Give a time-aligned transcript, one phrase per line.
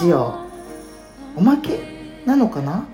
[0.00, 0.34] ジオ。
[1.36, 1.78] おまけ
[2.24, 2.86] なのかな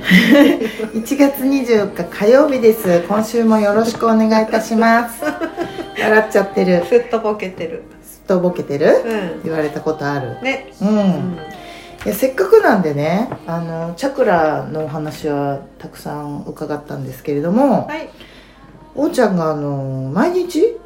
[0.00, 3.04] ？1月24日火曜日です。
[3.06, 5.22] 今週もよろしくお願いいたします。
[5.22, 6.84] 笑っちゃってる。
[6.86, 7.84] すっとぼけてる。
[8.02, 8.88] すっとぼけてる？
[9.40, 10.40] う言われたことある。
[10.40, 10.72] んね。
[10.80, 11.38] うん、うん。
[12.04, 18.08] いやせっかくなんでねあのチャクラのお話はたくさん伺ったんですけれども、はい。
[18.96, 20.76] おーちゃんがあの毎日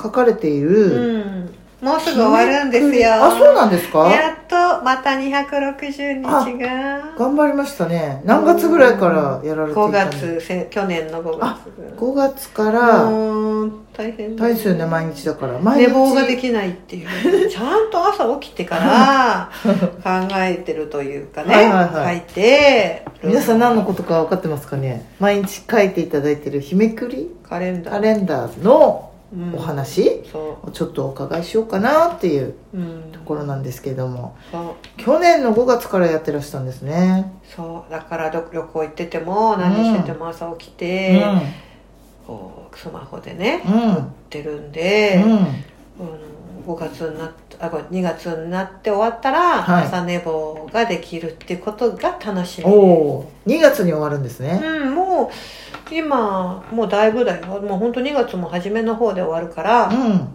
[0.00, 1.50] 書かれている、
[1.82, 1.86] うん。
[1.86, 3.12] もうすぐ終わるんですよ。
[3.12, 4.10] あそうなんですか？
[4.10, 4.41] やっと
[4.82, 7.14] また260日が。
[7.18, 8.22] 頑張りましたね。
[8.24, 13.04] 何月ぐらいからやられていた5の月せ去年の5あ月5月から
[13.96, 14.86] 大変大ですよね。
[14.86, 15.58] 毎日だから。
[15.58, 17.48] 毎日寝坊ができないっていう。
[17.50, 19.50] ちゃんと朝起きてから
[20.02, 23.04] 考えてるというかねはい書いて。
[23.22, 25.06] 皆さん何のことか分かってますかね？
[25.20, 27.30] 毎日書いていただいてる日めくり？
[27.48, 27.94] カレンダー。
[27.94, 29.11] カレンダーのうん
[29.54, 30.22] お話？
[30.30, 32.54] そをちょっとお伺いしようかなっていう
[33.12, 34.36] ところなんですけれども。
[34.98, 37.32] 去年の5月からやってらしたんですね。
[37.44, 37.90] そう。
[37.90, 41.24] だから旅旅行行ってても何してても朝起きて、
[42.26, 43.94] こうスマホでねうん。
[43.94, 45.32] ってるんで、うん。
[45.32, 45.46] うん、
[46.66, 49.84] 5月になってあごめん2月になって終わったら、はい。
[49.86, 54.60] 朝寝坊ができるっていうことが楽しみおお2月に終わるんですね。
[54.62, 55.34] うん、もう
[55.96, 57.46] 今もうだいぶだよ。
[57.60, 60.28] もう本当2月も初めの方で終わるから、うん。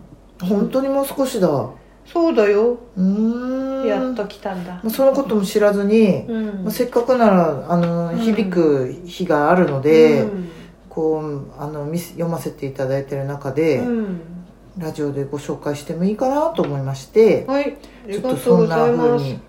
[0.47, 1.47] 本当にもう少しだ。
[1.47, 1.71] う
[2.05, 2.77] そうだよ。
[2.97, 3.87] ーん。
[3.87, 4.81] やっと来たんだ。
[4.89, 6.63] そのことも知らずに、うん。
[6.63, 8.19] まあせっかくならあのうん。
[8.19, 10.49] 響く日があるので、うん。
[10.89, 14.21] こうあの読ませていただいてる中で、うん。
[14.77, 17.77] ラジオでご紹介してもいいかなと思いましてはい。
[18.09, 19.09] ちょっがとそんなございます。
[19.09, 19.39] 風に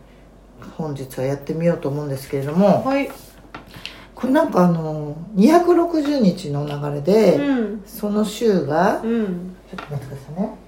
[0.76, 3.08] 本日はやってみようと思うんですけれどもはい
[4.18, 7.82] これなんかあの260日の流れで、うん。
[7.86, 9.54] その週がうん。
[9.70, 10.58] ちょっと待ってくださいね。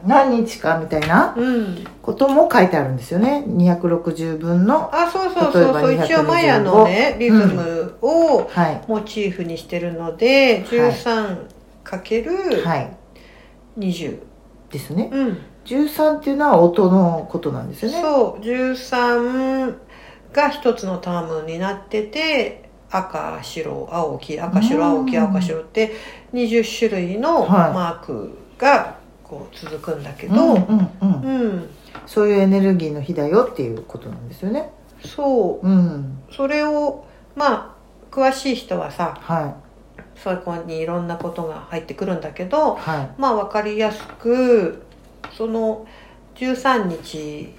[0.06, 1.86] 何日かみたいなうん。
[2.02, 3.44] ことも書いてあるんですよね。
[3.48, 5.72] 260分のあそうそうそう。
[5.72, 8.84] そう一応マヤのねリズムをはい。
[8.86, 12.94] モチーフにしてるので、13×20、はい。
[14.70, 15.08] ですね。
[15.10, 15.38] うん。
[15.64, 18.02] 13っていうのは音のことなんですよね。
[18.02, 18.44] そう。
[18.44, 19.76] 13
[20.34, 22.61] が一つのタームになってて
[22.92, 25.92] 赤白青黄赤白青黄うん赤白って
[26.34, 27.72] 20種類のはい。
[27.72, 31.70] マークがこう続くんだけうんど、うん。
[32.06, 34.70] そういうエネルギーの日だよっていうことなんですよね。
[35.04, 35.66] そう。
[35.66, 36.18] うん。
[36.30, 37.76] それをま
[38.10, 39.56] あ詳しい人はさは
[40.14, 42.78] そこにいろんなことが入ってくるんだけどい。
[42.78, 44.82] はまあ分かりやすく
[45.36, 45.86] その
[46.34, 47.54] 13日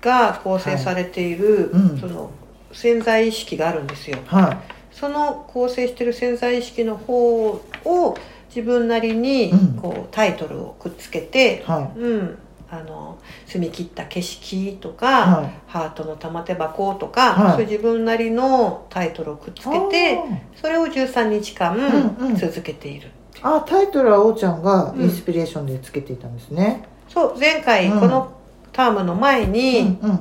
[0.00, 1.98] が構成されている、うん。
[1.98, 2.30] その
[2.74, 4.18] 潜在意識があるんですよ。
[4.18, 4.20] い。
[4.26, 4.62] は
[4.92, 7.48] その構成してる潜在意識の方
[7.84, 8.16] を
[8.48, 9.76] 自分なりにうん。
[9.76, 12.38] こうタイトルをくっつけてい、はうん、
[12.70, 15.54] あの澄み切った景色といか、はい。
[15.66, 17.52] ハートの玉手箱とか、はい。
[17.52, 20.18] そういう自分なりのタイトルをくっつけて
[20.60, 21.76] それを13日間
[22.18, 22.36] うんうん。
[22.36, 23.10] 続けている、
[23.42, 26.84] あタイトルはおーちゃんがインスピレーションでつけていたんですね。
[27.08, 28.00] そう前回うん。
[28.00, 28.32] この
[28.72, 30.20] タームの前うんに、うん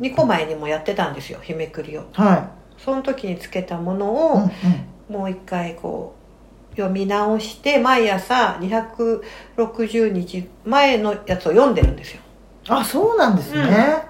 [0.00, 2.04] 2個前にもやってたんですよ日めくりを。
[2.12, 4.50] はその時につけたものいを、うんうん。
[5.20, 6.14] もう一回こ
[6.72, 12.20] う読み直して毎朝260日前のやつを読んでるんですよ。
[12.68, 14.02] あそうなんですね。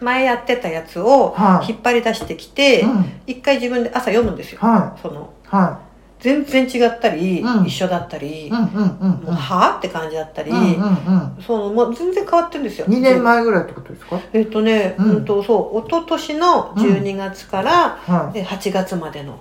[0.00, 1.70] 前やってたやつをはい。
[1.70, 3.04] 引っ張り出してきてうん。
[3.26, 4.60] 一回自分で朝読むんですよ。
[4.60, 5.48] はそのい。
[5.48, 5.80] は
[6.20, 7.66] 全然違ったり、うん。
[7.66, 9.10] 一緒だったり、いうんうんうん。
[9.10, 11.42] もうはあって感じだったり、うんうんうん。
[11.46, 12.86] そのもう全然変わってるんですよ。
[12.86, 14.18] 2年前ぐらいってことですか？
[14.32, 17.72] えっとね、ううんん、とそう一昨年の12月から、
[18.06, 19.38] はえ8月までの。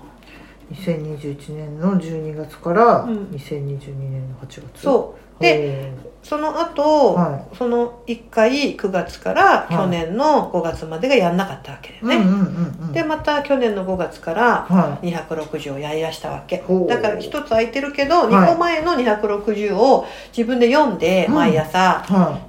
[0.72, 3.18] い2021年の12月からうん。
[3.32, 4.82] 2022年の8月。
[4.82, 5.94] そうで
[6.24, 9.74] その後、はその1回9月からい。
[9.74, 12.94] 去年の5月までがやんなかったわけだよね、うんうんうんうん。
[12.94, 16.64] でまた去年の5月からは260をやりだしたわけ。
[16.88, 18.32] だから一つ空いてるけど、はい。
[18.32, 20.06] 2個前の260を
[20.36, 22.06] 自分で読んでうん毎朝、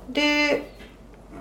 [0.08, 0.72] で、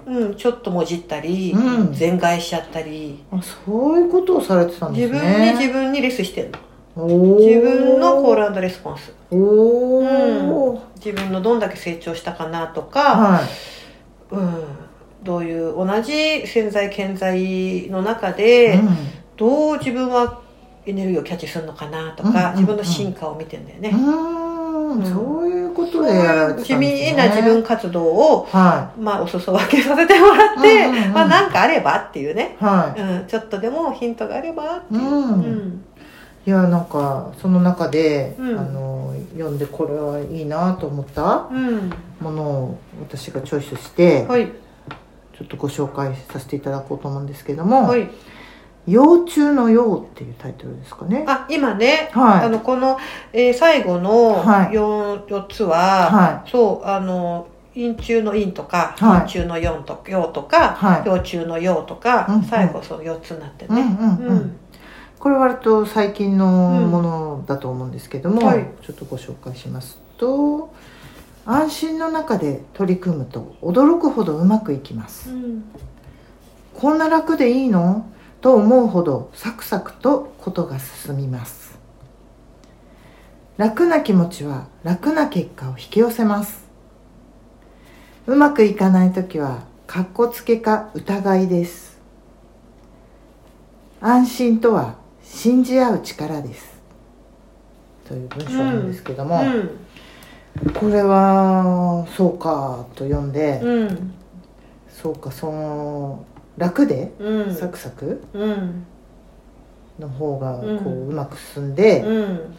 [0.08, 1.94] うん、ちょっともじったり、うん。
[1.94, 3.10] 全替えしちゃったり。
[3.12, 6.58] いあそういうことをされてたんです自ね分に自分にレスしてんの
[6.96, 9.14] 自分のコールレスポンス。
[9.32, 14.36] おお、自分のどんだけ成長したかなとか、はい。
[14.36, 14.64] うん、
[15.24, 18.80] どういう同じ潜在健在の中で、
[19.38, 20.42] どう自分は
[20.86, 22.52] エネルギーをキャッチするのかなとか、うんうんうん。
[22.58, 25.04] 自分の進化を見てんだよね、うん。
[25.04, 31.14] そういうことでやられいう地味な自分活動を、はまあ、お裾分けさせてもらって、うんうんうん。
[31.14, 32.64] まあ、なんかあればっていうね、い。
[32.64, 35.04] はうん、ちょっとでもヒントがあればってい、いう。
[35.04, 35.24] う、ん。
[35.24, 35.86] うん
[36.46, 38.60] いやなんかその中で、うん。
[38.60, 41.92] あの読んでこれはいいなと思ったうん。
[42.20, 44.48] ものを私がチョイスして、はい。
[45.38, 48.08] ちょっとご紹介させていただこうと思うんですけどもはい
[48.88, 51.26] 「幼虫の幼」っていうタイトルですかね。
[51.28, 52.46] あ今ね、はい。
[52.46, 52.98] あのこの、
[53.32, 54.76] えー最後のはい。
[54.76, 55.78] 4, 四つは、
[56.12, 59.20] はそうあの陰中の陰とか、はい。
[59.22, 61.08] 陰中の4と陽とか、はい。
[61.08, 62.44] 幼虫の陽とか、うんうん。
[62.44, 63.98] 最後その4つになってうんうんね。
[64.00, 64.58] うん
[65.24, 68.68] これ割と最近のものだと思うんですけども、はい。
[68.86, 70.74] ちょっとご紹介しますと
[71.46, 75.30] 安心の中で取り組むと驚くほどうまくいきます。
[75.30, 75.64] うん。
[76.74, 78.06] こんな楽でいいの？
[78.42, 81.80] と思うほどサクサクとことが進みます。
[83.56, 86.66] 楽な気持ちは楽な結果を引き寄せます。
[88.28, 91.98] うまくいかない時はかっこつけか疑いです。
[94.02, 95.02] 安心とは
[95.34, 96.80] 信じ合う力です。
[98.08, 99.42] という文章なんですけども、
[100.80, 103.70] これはそうかと読んで、うん。
[103.70, 104.14] うん
[104.88, 106.24] そうかその
[106.58, 107.54] 楽でうん。
[107.54, 108.86] サクサクうん。
[110.00, 112.56] の方がこう,、ううんまく進んで、うん。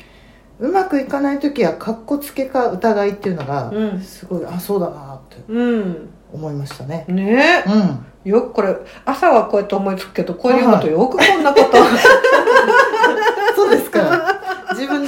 [0.59, 4.01] うまくいかない時はかっこつけか疑いっていうのがうん。
[4.01, 6.09] すごい、あそうだなってうん。
[6.33, 7.07] 思いましたね。
[7.09, 7.65] ね。
[7.67, 8.31] うん。
[8.31, 8.75] よくこれ
[9.05, 11.79] 朝はこうやって思いつくけどこれ読むとよくこんなこと、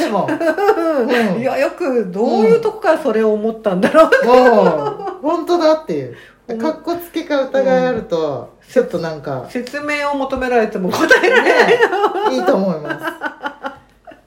[0.06, 0.28] でも。
[1.36, 1.40] うん。
[1.40, 6.16] いやよくどういうとこからそれを思ったんだろう、もう本当だっていう。
[6.48, 6.58] うん。
[6.58, 9.44] かっこつけか疑いあると、ちょっとなんか。
[9.48, 11.80] 説明を求められても答えられない、ね
[12.32, 12.90] いいと思いま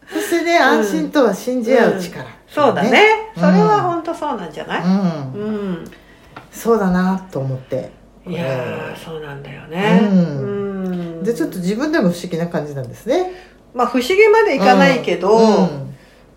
[0.09, 0.13] す。
[0.13, 3.03] そしてね、安心とは信じ合う力、そうだね。
[3.35, 5.45] うんそれは本当そうなんじゃない、うん、う
[5.81, 5.91] ん。
[6.51, 7.91] そうだなと思って。
[8.27, 10.01] いやーそうなんだよね。
[10.03, 10.17] うん。
[10.17, 10.55] う
[11.21, 11.23] ん。
[11.23, 13.31] でちょっと自分でも不思議な感じなんですね
[13.73, 15.89] まあ不思議までいかないけど、うん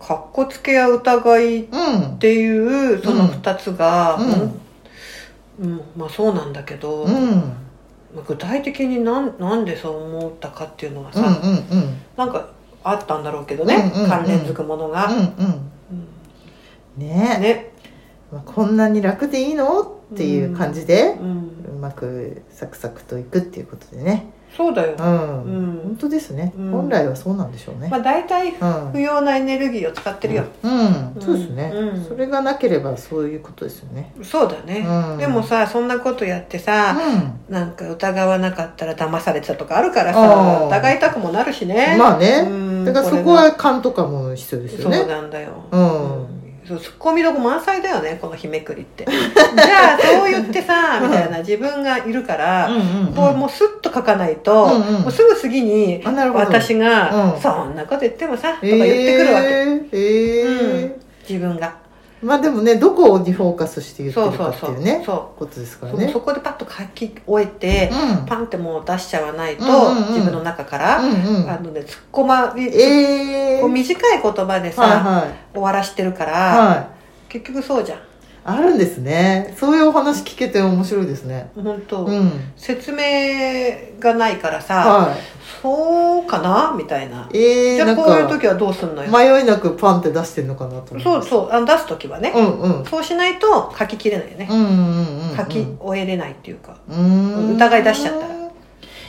[0.02, 4.61] かっこつけや疑いっうんていうその二つが、うん。
[5.61, 7.52] うんまあそうなんだけど、うん。
[8.26, 12.49] 具体的になんなんでそう思ったかっていうのはさ、うんうんなんか
[12.82, 14.11] あったんだろうけどね、うんうんうん。
[14.11, 15.26] 関連づくものが、うんうん。
[15.29, 17.08] うん。
[17.08, 17.38] ね。
[17.40, 17.73] ね、
[18.32, 25.81] まあこんなに楽でいいのっていう感じでう、ん、うまくサクサクといくっていうことでねそうだよ、うん、うん。
[25.82, 26.70] 本当ですね、うん。
[26.70, 28.93] 本来はそうなんでしょうね、まあ大体うん。
[28.93, 32.04] 不要なエネルギーを使ってるよ、うん、そうですね、うん。
[32.04, 34.12] それがなければそういうことですよね。
[34.22, 35.19] そうだね、うん。
[35.19, 36.96] でもさそんなことやってさ、
[37.49, 41.96] うなんか疑わなかったら騙されてたとかあるからあさー疑いたくもなるしね。
[41.96, 42.84] んまあね、うん。
[42.84, 46.41] だからそこは勘とかも必要ですそうよねなんだよ、うん
[46.72, 49.04] そうツッコミどこ満載だよねこの日めくりって。
[49.10, 53.14] じゃあそう言ってさみたいな自分がいるから、うんうんうん。
[53.14, 55.02] こうもうスッと書かないと、うんうん。
[55.02, 57.40] もうすぐ次に私が、うん。
[57.40, 59.88] そんなこと言ってもさ」とか言ってくるわけ、えー。
[59.92, 61.76] えー自分が
[62.22, 66.08] まあでもねどこにフォーカスして言ってるかっていうねそことですからね。
[66.12, 68.26] そこでパッと書き終えて、うん。
[68.26, 70.14] パンってもう出しちゃわないと、うんうんうん。
[70.14, 71.50] 自分の中から、うんうん。
[71.50, 73.60] あのね突っ込まり、えー。
[73.60, 76.86] こう短い言葉でさ、はい終わらしてるから、はいはい。
[77.28, 77.98] 結局そうじゃん
[78.44, 79.55] あるんですね。
[79.56, 81.50] そういうお話聞けて面白いですね。
[81.55, 82.31] 本当、うん。
[82.56, 82.98] 説明
[84.00, 85.17] がないからさ、は
[85.62, 86.74] そうかな？
[86.76, 92.84] みたいな、いえー、じゃあこういう時かはどうすんのよ、迷いなくパンって出してんのかなとそうそうあの出す時はね、うんうん。
[92.84, 94.58] そうしないと書ききれないよね、うん
[95.31, 97.55] うん書き終えれないっていうか、うーん。
[97.55, 98.34] 疑い出しちゃったら。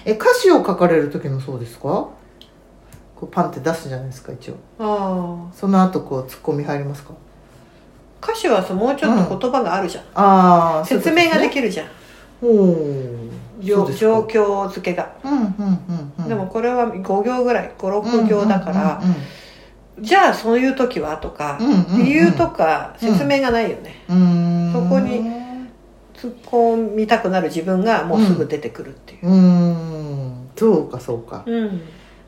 [0.05, 1.81] え歌詞を書かれる時もそうですか？
[1.81, 2.11] こ
[3.23, 4.55] うパンって出すじゃないですか一応。
[4.77, 7.13] あその後こうツッコミ入りますか？
[7.13, 7.15] あ
[8.23, 11.87] 歌詞はさもうちょっと言葉があるじゃん、ああ説明がでるきるじゃん、
[12.41, 13.29] おお
[13.61, 16.29] 状状況付けが、うんうんうんうん。
[16.29, 19.15] でもこれは5行ぐらい56行だから、うん
[20.01, 21.59] じゃあそういう時はとか、
[22.03, 25.21] 理由とか説明がないよね、そこに
[26.15, 29.27] 突っ込みたくなる自分がもうすぐ出てくるっていう。
[29.27, 30.49] うーん。
[30.55, 31.81] そうかそうか、うん、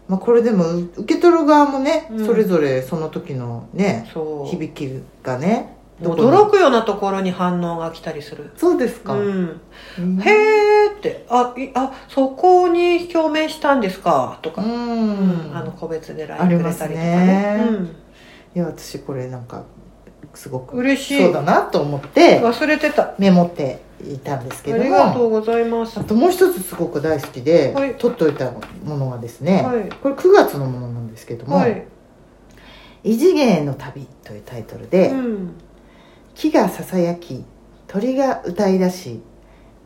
[0.07, 2.25] まあ、これでも受け取る側もね、うん。
[2.25, 4.07] それぞれその時のね
[4.47, 8.51] 響きがね驚くようなところに反応が来たりする。
[8.57, 9.61] そうですか、うん、
[9.97, 10.21] うん。
[10.21, 11.25] へーって。
[11.29, 14.37] あいあそこに表明したんですか？
[14.41, 15.51] とか、ううん。
[15.51, 17.79] んあの個別であ LINE りますくれたりとかね。
[17.81, 17.87] ね。
[18.55, 19.63] いや私これなんか
[20.33, 21.23] すごうん、く嬉しい。
[21.23, 23.13] そうだなと思って忘れてた。
[23.17, 24.89] メモっていたんですけあども。
[24.89, 25.97] りがとうございます。
[25.97, 27.95] あともう一つすごく大好きで、はい。
[27.95, 28.51] 取っておいた
[28.83, 29.89] ものがですね、はい。
[30.03, 31.55] これ9月のものなんですけども。
[31.55, 31.85] はい、
[33.05, 35.51] 「異次元への旅」というタイトルで、うん、
[36.35, 37.45] 木がささやき
[37.87, 39.21] 鳥が歌い出し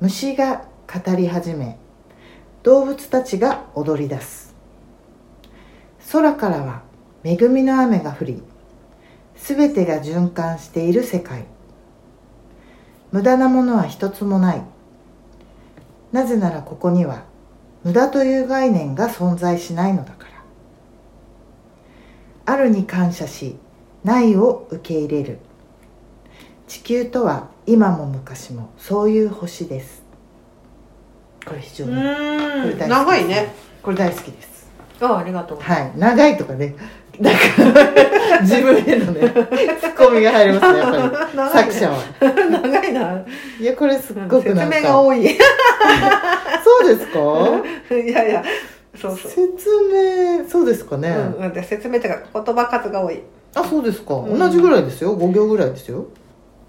[0.01, 1.77] 虫が語り始め
[2.63, 4.55] 動物たちが踊り出す。
[6.11, 6.81] 空からは
[7.23, 8.41] 恵みの雨が降り
[9.35, 11.45] すべてが循環している世界。
[13.11, 14.63] 無駄なものは一つもない。
[16.11, 17.25] なぜならここには
[17.83, 20.25] 無駄という概念が存在しないのだか
[22.47, 22.53] ら。
[22.53, 23.55] あるに感謝し
[24.03, 25.39] ないを受け入れる。
[26.69, 30.03] 地球とは今も昔もそういう星です。
[31.45, 33.53] これ非常うにこれ大好き長いね。
[33.81, 34.69] これ大好きです。
[35.01, 35.59] あありがとう。
[35.59, 35.91] はい。
[35.97, 36.75] 長いとかね。
[37.19, 37.39] なんか
[38.43, 39.19] 自分へのね
[39.81, 40.97] ツッコミが入りますねやっぱ
[41.33, 41.37] り。
[41.37, 41.49] ね。
[41.51, 41.97] 作者は。
[42.61, 43.25] 長いな。
[43.59, 44.77] いやこれすっごく説なんか。
[44.79, 45.25] 明が多い。
[45.25, 45.29] い
[46.63, 47.19] そうですか？
[47.95, 48.43] やいや
[48.95, 49.31] そうそう。
[49.31, 51.09] 説明そうですかね、
[51.39, 53.21] うん説明っていうか言葉数が多い。
[53.55, 54.37] あそうですか、うん。
[54.37, 55.17] 同じぐらいですよ。
[55.17, 56.05] 5行ぐらいですよ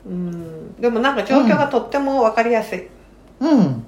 [0.06, 0.74] うん。
[0.80, 2.88] でもなんか状況がとっても分かりやすい、
[3.40, 3.58] うん。
[3.58, 3.82] うん、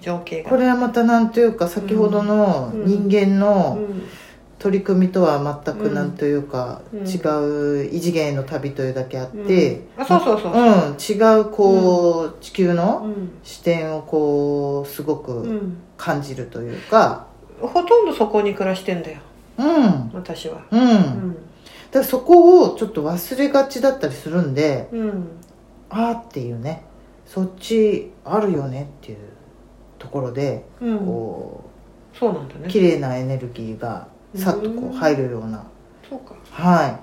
[0.00, 0.50] 情景が。
[0.50, 4.02] これはまたなんというか先ほどの人間うのん。
[4.58, 7.00] 取り組みとは全くうんなんというかうん。
[7.00, 10.02] 違う異次元への旅というだけあって、うん。
[10.02, 10.56] あそうそうそうう。
[10.56, 13.30] ん、違うこう、地球うのん。
[13.42, 15.76] 視点をこうすごうくん。
[15.96, 17.26] 感じるというか。
[17.60, 19.18] ほとんどそこに暮らしてんだよ。
[19.58, 20.10] うん。
[20.14, 20.62] 私は。
[20.70, 21.36] うん、うだかん
[21.92, 25.26] らそこをちょっと忘れがちだったりするんでうん
[25.92, 26.82] ああっていうね
[27.26, 29.18] そっちあるよねっていう
[29.98, 30.98] ところでうん。
[30.98, 31.64] こ
[32.18, 32.60] そうなんだね。
[32.66, 35.64] う綺麗なエネルギーがさっとこう入るような
[36.08, 36.34] そうか。
[36.50, 36.98] はい。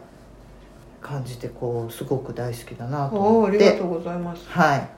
[1.01, 3.57] 感じでこうすごく大好きだなと思って。
[3.57, 4.47] ありがとうございます。
[4.49, 4.89] はい。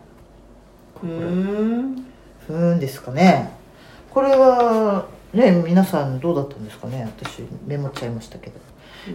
[1.03, 2.05] うーん。
[2.47, 3.51] ふーんですかね。
[4.09, 7.09] これはね皆さんどうだったんですかね。
[7.17, 8.59] 私メモっちゃいましたけど。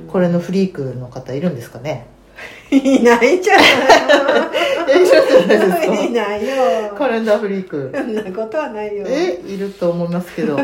[0.09, 2.07] これのフリークの方いるんですかね
[2.71, 6.95] いないじゃいやいるんじゃないですかないいないよ。
[6.97, 7.93] カレンダーフリーク。
[7.95, 9.07] そんなことはないよ。
[9.07, 10.57] えいると思いますけど。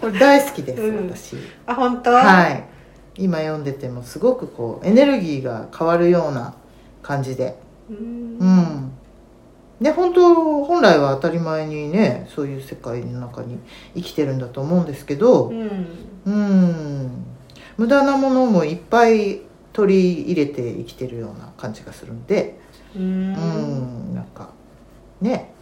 [0.00, 1.10] これ大好きです、うん。
[1.10, 1.36] 私。
[1.66, 2.10] あ本当？
[2.10, 2.64] はい。
[3.16, 6.54] 今読んでてもすごくこうエネルギーが変わるような
[7.02, 7.56] 感じで。
[7.88, 8.38] ううん。
[8.38, 8.92] ん
[9.80, 13.58] で本当本来は当たり前にねそういう世界の中に
[13.94, 15.48] 生きてるんだと思うんですけど。
[15.48, 15.86] うん。
[16.26, 17.24] うん。
[17.78, 19.40] 無駄なものもいっぱい
[19.72, 22.58] 取り入れて生きてるような感じがするんで。
[22.94, 24.50] ううんんなんか
[25.20, 25.52] ね。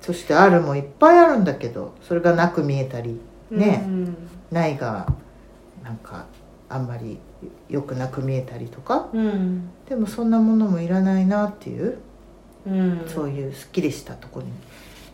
[0.00, 3.20] そしてあるもいっぱいあるんだけどそれがなく見えたり
[3.50, 3.84] ね。
[3.86, 4.16] うん
[4.50, 5.06] ないが
[5.82, 6.26] なんか
[6.68, 7.18] あんまり
[7.68, 9.08] よくなく見えたりとか。
[9.12, 9.70] うん。
[9.88, 11.98] でもそんなものもいらないなっていう、
[12.66, 14.52] うんそういうすっきりしたところに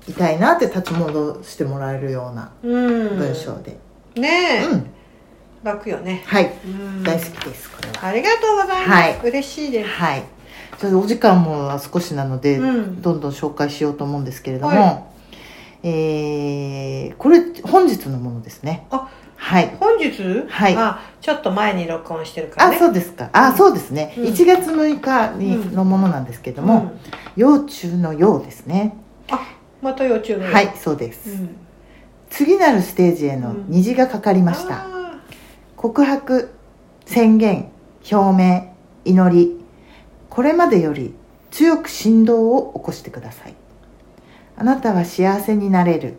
[0.08, 2.68] いたいなって立ち戻してもらえるようなう
[3.14, 3.76] ん文章で、
[4.16, 4.90] ねえ、うん
[5.62, 6.52] 楽よね、はい。
[6.64, 7.02] うん。
[7.02, 8.06] 大好きですこれは。
[8.06, 9.20] ありがとうございます、はい。
[9.24, 9.90] 嬉しいです。
[9.90, 10.22] はい。
[10.78, 13.02] ちょっとお時間も少しなので、うん。
[13.02, 15.02] どんどん紹介しようと思うんですけれども、は
[15.84, 18.86] えーこれ本日のものですね。
[18.90, 19.76] あはい。
[19.78, 20.76] 本日、はい。
[20.76, 23.30] あちょっと前に録音してるからあねそうですか。
[23.32, 23.56] あ、うん。
[23.56, 24.24] そうですね、うん。
[24.24, 27.00] 1月6日に、うんのものなんですけども、うん。
[27.40, 28.96] 幼虫の幼ですね。
[29.80, 31.56] また幼虫のはいそうです、うん。
[32.30, 34.86] 次なるステージへの虹がかかりました、あ
[35.82, 36.54] 告白
[37.06, 37.72] 宣言
[38.08, 38.72] 表明
[39.04, 39.60] 祈り
[40.30, 41.12] これまでより
[41.50, 43.54] 強く振動を起こしてください。
[44.56, 46.14] あなたは幸せになれる。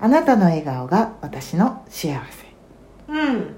[0.00, 3.12] あなたの笑顔が私の幸せ。
[3.12, 3.56] ーうん。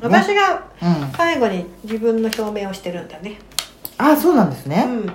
[0.00, 1.12] 私がうん。
[1.16, 3.38] 最後に自分の表明をしてるんだね。
[3.98, 5.12] あそうなんですね、うん。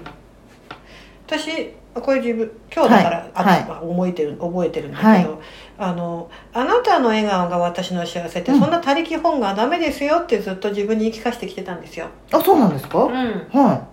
[1.25, 3.65] 私これ自分今日だから、はいあはい。
[3.65, 5.27] まあ覚えてる覚えてるんだけど、はい。
[5.79, 8.59] あのあなたの笑顔が私の幸せって、うん。
[8.59, 13.87] そんな他力本がダメですよってずっと自分に言い聞かせてきてたんですよ、あそうなんですか、うん、は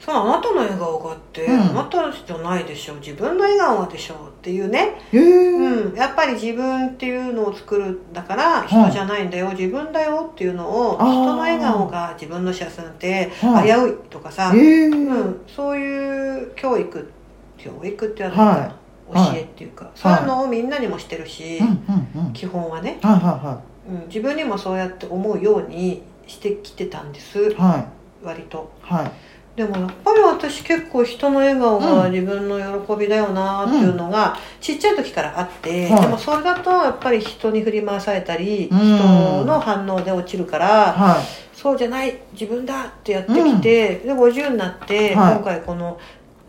[0.00, 1.60] そのあなたの笑顔があって、うん。
[1.60, 8.68] あなたじゃないでしょ自分の笑顔でしょっていうね、うん、やっぱり自分っていうのを作るんだからい。
[8.68, 13.66] 人じゃないんだよ、自分だよっていうのを人の笑顔が自分の幸せなんてはい。
[13.66, 17.10] 危ういとかさ、うん、そういう教育
[17.58, 18.74] 教育っていうのは
[19.10, 22.32] は教えっていうか、そういうのをみんなにもしてるし、うんうんうん。
[22.32, 27.38] 基本はね、はいはうん、自分にもそうやって思うようにしてきてたんです。
[27.38, 27.54] いはい。
[27.54, 28.70] はい割と。
[28.82, 29.10] はい。
[29.56, 32.12] でもやっぱり私結構人の笑顔がうん。
[32.12, 36.00] 自分の喜びだよなっていうのがちっちゃい時からあって、はい。
[36.02, 38.78] でもそれだとやっぱり人に振り回されたり、うん。
[38.78, 41.24] 人の反応で落ちるから、はい。
[41.56, 45.34] そうじゃない自分だってやってきて、で50になって、はい。
[45.34, 45.98] 今回この、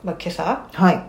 [0.04, 0.68] まあ、今朝？
[0.74, 1.04] はい。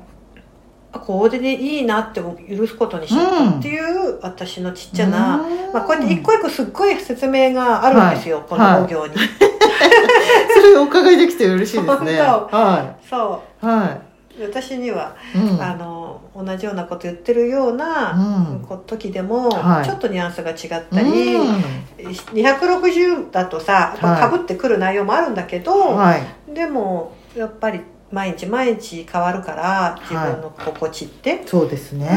[0.92, 5.72] あこうでいいなって許すことにしちゃったっていう、私のちっちゃな、うん。
[5.72, 8.82] まあ、こうやって一個一個すっごい説明があるんですよ、このはい。
[8.82, 9.14] 5行に、
[10.52, 12.20] それお伺いできて嬉しいですね。
[12.20, 13.16] はそ
[13.62, 14.10] いはう
[14.42, 15.62] 私には、いうん。
[15.62, 18.66] あの同じようなこと言ってるような、うん。
[18.66, 19.84] こ時でも、はい。
[19.84, 21.62] ちょっとニュアンスが違ったり、うん。
[21.98, 26.22] 260だとさはいかぶってくる内容もあるんだけど、はい。
[26.52, 27.80] でもやっぱり
[28.12, 32.08] 毎日毎日変わるから自分の心地って、そうですね。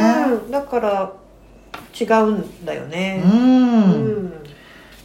[0.45, 1.13] うん、だから
[1.99, 3.21] 違うんだよね。
[3.25, 4.33] うん、うん。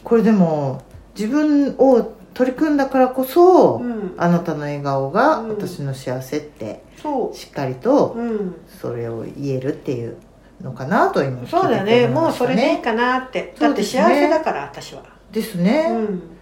[0.03, 0.83] これでも
[1.15, 4.15] 自分を取り組んだからこそ、うん。
[4.17, 5.49] あなたの笑顔がうん。
[5.49, 10.17] 私の幸せってそしっかりとう、うん、それを言えるっていう
[10.61, 12.07] のかなと今聞いててそうだよね。
[12.07, 13.53] もうそれでいいかなって。
[13.59, 15.03] だって幸せだから私は。
[15.31, 16.38] ですね、うん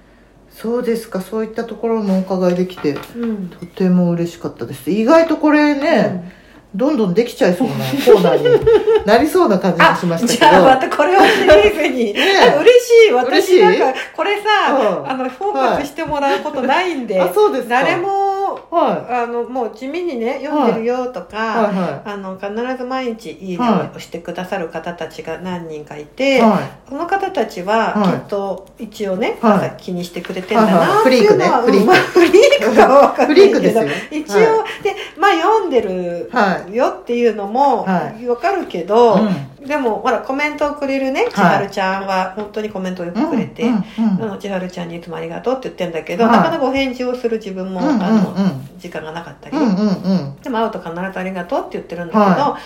[0.52, 1.22] そうですか。
[1.22, 3.50] そういったところもお伺いできてうん。
[3.50, 4.90] とても嬉しかったです。
[4.90, 6.34] 意外とこれね、
[6.76, 13.14] どんどんできちゃいそうなコーナーになりそうな感じがあしましたけじゃあまどたこれをシリーズに、 嬉しい。
[13.14, 15.10] 私なんかこれさ、うん。
[15.10, 17.82] あのフォーカスしてもらうことないんで、あそうですか。
[17.82, 18.27] 誰も
[18.70, 21.66] はあのもう地味にね読んでるよとか、い。
[21.66, 21.76] はい。
[21.76, 26.60] はあの必ず毎日いいねはをしてくださる方たちが何人かいいて、は
[26.90, 28.20] その方たちははい。
[28.20, 29.68] きっと一応ね、はい。
[29.68, 31.18] 朝気にしてくれてんだなってはい。
[31.18, 31.92] はいいうのは、フリーク。
[31.92, 33.82] ねフリークかは分かんないけど
[34.12, 44.24] 一応、はでまあ読んでるはよっていうのもは分かるけど、うんでもほらコメントをくれるね千春ちゃんは本当にコメントをよくくれて、うんうんうん。
[44.24, 46.38] あの千春ちゃんにいつもありがとうって言ってんだけど、はい。
[46.38, 47.96] なかなかお返事をする自分も、うんうん。
[47.96, 48.36] うんあの
[48.78, 50.36] 時間がなかったり、うんうんうん。
[50.42, 52.60] でも会うと必ずありがとうって言ってるんだけど、は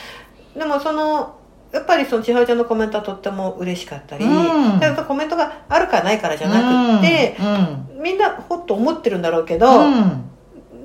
[0.58, 1.38] でもその
[1.72, 4.80] やっぱりその千春ちゃんのコメントはとっても嬉しかったり、うん。
[4.80, 10.26] だコメントがあるかないからじゃなくて、うんみんなほっと思ってるんだろうけうど、ん。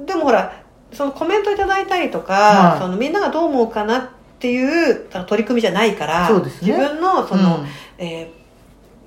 [0.07, 2.79] でもほらそのコメントいただいたりとか、はい。
[2.79, 4.16] そのみんながどう思うかなって
[4.51, 6.45] いう取り組みじゃないからね。
[6.45, 7.67] 自分のその、うん。
[7.99, 8.47] えー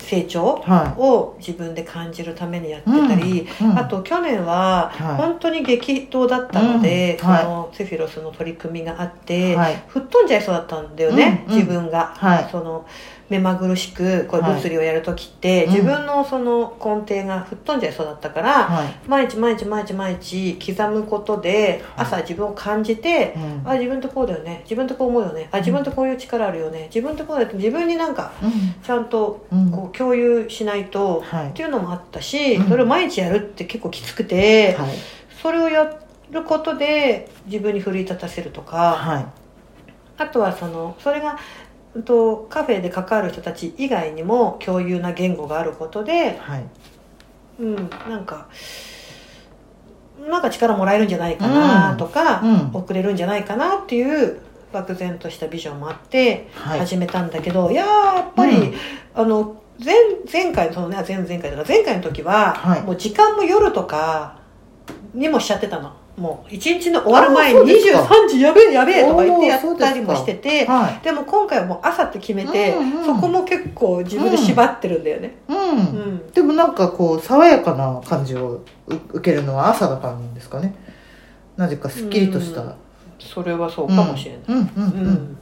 [0.01, 3.77] 成長はを自分で感じるためにやってたり、うんうん。
[3.77, 5.17] あと去年ははい。
[5.17, 9.83] 本当に激闘だったので、そのセフィロスの取り組みがあっいて、はい。
[9.87, 12.47] 吹っ飛んじゃいそうだったんだよね、自分が、はい。
[12.51, 12.85] その
[13.29, 18.87] 目まぐるしくこう物理をやる時って、はい自分のその根底が吹っ飛んじゃいそうだったから、はい。
[19.07, 22.07] 毎日毎日毎日毎日刻むことではい。
[22.07, 23.69] 朝自分を感じて、うん。
[23.69, 24.61] あ自分ってこうだよね。
[24.63, 25.47] 自分ってこう思うよね。
[25.51, 26.89] あ自分ってこういう力あるよね。
[26.93, 28.31] 自分ってこうだよって自分になんか
[28.83, 29.71] ちゃんとうん。
[29.71, 31.49] こう共有しないと、はい。
[31.49, 32.69] っていうのもあったし、うん。
[32.69, 34.89] それを毎日やるって結構きつくて、はい。
[35.41, 35.99] それをや
[36.31, 39.25] ることで自分に奮い立たせるとか、はい。
[40.17, 41.37] あとはそのそれがうん
[42.03, 46.65] とカフェで関わる人たち以外にも共有な言語があることで、はい。
[47.59, 47.75] うん、
[48.07, 48.47] なんか
[50.27, 52.69] なんか力もらえるんじゃないかなとか、うん。
[52.73, 54.39] 送れるんじゃないかなっていう
[54.71, 56.79] 漠然としたビジョンもあってはい。
[56.79, 58.73] 始めたんだけど、い、やーやっぱり、うん。
[59.13, 59.95] あの前
[60.31, 62.83] 前回そのね前々回とか前回の時は、はい。
[62.83, 64.39] もう時間も夜とか
[65.13, 67.99] にもしちゃってたのもう一日の終わる前にあーそうですか。
[68.01, 75.79] 23時やべえやべえとか言ってやったりもしててはでも今回はもう朝って決めて、うんうんそこも結構自分で縛ってるんだよね、い、ううん。
[76.15, 80.75] んでもなんかこう爽やかな感じをう受けるのは朝だからなんですかね。
[81.57, 82.73] なぜかすっきりとした、うん。
[83.19, 84.55] それはそうかもしれない、うん。
[84.57, 84.63] うん。
[84.75, 85.37] うん、ううんん、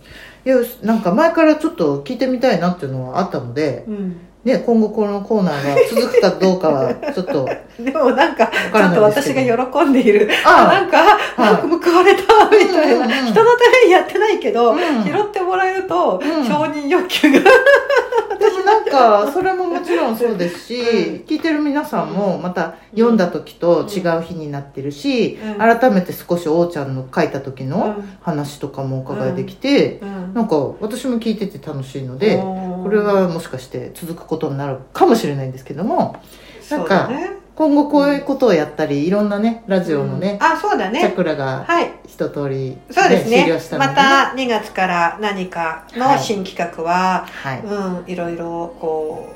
[0.46, 10.30] いやなんか前からちょっと聞いてみたいなっていうのはあったので、うんね、今後このコーナーが続くかどうかはちょっと でもなんかちょっと私が喜んでいる。
[10.46, 10.74] ああ。
[10.74, 20.88] なんか、報われたみたいな、うんうんうん人のためにやってないけど、うん拾ってもらえると、うん承認欲求がでもなんかそれももちろんそうですし、うん
[21.28, 32.38] 聞いてる皆さんもまた読んだ時と違う日になってるし、うん改めて少しおーちゃんの書いた時うのん話とかもお伺いできて、うんなんか私も聞いてて楽しいので、
[32.78, 36.22] ここれはもしかして続くことになるかもしれないんですけども
[36.70, 41.92] なんかね、今後こういうことをやったりいろんなねラジオのねうん、あそうだチャねクラがはい。
[42.06, 43.48] 一通り、そうですね。
[43.78, 49.34] また2月から何かの新企画は、はい、うんいろいろこ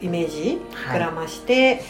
[0.00, 1.00] うイメージはい。
[1.00, 1.82] 膨らまして、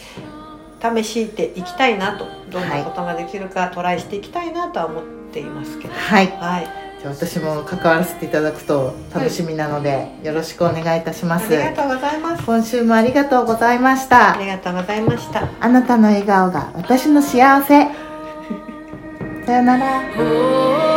[0.81, 2.25] 試していきたいなと。
[2.49, 5.93] どんなことができるかトライしていきたいなとは思っていますけど。
[5.93, 11.47] はい、はい私も関わらせていただくと楽しみなので、よろしくお願いいたします。
[11.47, 12.43] ありがとうございます。
[12.45, 14.35] 今週もありがとうございました。
[14.35, 15.47] ありがとうございました。
[15.59, 17.87] あなたの笑顔が私の幸せ。
[19.45, 20.01] さよなら。
[20.17, 20.85] Oh